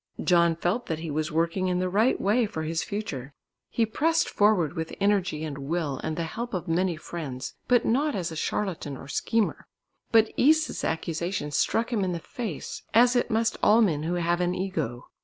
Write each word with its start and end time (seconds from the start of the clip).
John 0.23 0.55
felt 0.55 0.87
that 0.87 0.97
he 0.97 1.11
was 1.11 1.31
working 1.31 1.67
in 1.67 1.77
the 1.77 1.87
right 1.87 2.19
way 2.19 2.47
for 2.47 2.63
his 2.63 2.81
future; 2.81 3.35
he 3.69 3.85
pressed 3.85 4.27
forward 4.27 4.73
with 4.73 4.95
energy 4.99 5.43
and 5.43 5.59
will 5.59 5.99
and 6.03 6.17
the 6.17 6.23
help 6.23 6.55
of 6.55 6.67
many 6.67 6.95
friends, 6.97 7.53
but 7.67 7.85
not 7.85 8.15
as 8.15 8.31
a 8.31 8.35
charlatan 8.35 8.97
or 8.97 9.07
schemer. 9.07 9.67
But 10.11 10.33
Is's 10.37 10.83
accusation 10.83 11.51
struck 11.51 11.93
him 11.93 12.03
in 12.03 12.13
the 12.13 12.19
face, 12.19 12.81
as 12.95 13.15
it 13.15 13.29
must 13.29 13.57
all 13.61 13.83
men 13.83 14.01
who 14.01 14.15
have 14.15 14.41
an 14.41 14.55
"ego." 14.55 15.07